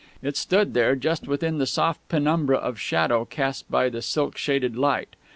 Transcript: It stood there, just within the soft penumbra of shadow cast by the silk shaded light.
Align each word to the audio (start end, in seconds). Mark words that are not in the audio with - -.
It 0.23 0.35
stood 0.35 0.73
there, 0.73 0.95
just 0.95 1.27
within 1.27 1.59
the 1.59 1.67
soft 1.67 1.99
penumbra 2.09 2.57
of 2.57 2.79
shadow 2.79 3.23
cast 3.23 3.69
by 3.69 3.89
the 3.89 4.01
silk 4.01 4.35
shaded 4.35 4.75
light. 4.75 5.15